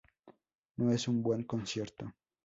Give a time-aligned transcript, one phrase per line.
[0.77, 2.11] No es un buen concierto.